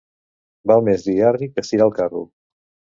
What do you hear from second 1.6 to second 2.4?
estirar el carro.